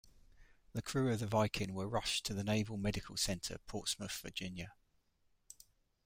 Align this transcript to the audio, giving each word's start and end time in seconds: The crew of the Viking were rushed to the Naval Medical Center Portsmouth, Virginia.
The 0.73 0.81
crew 0.81 1.11
of 1.13 1.19
the 1.19 1.27
Viking 1.27 1.75
were 1.75 1.87
rushed 1.87 2.25
to 2.25 2.33
the 2.33 2.43
Naval 2.43 2.75
Medical 2.75 3.17
Center 3.17 3.59
Portsmouth, 3.67 4.19
Virginia. 4.23 4.73